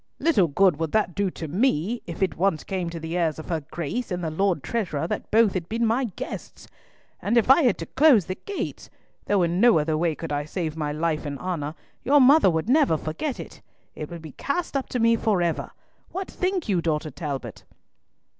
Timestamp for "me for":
14.99-15.39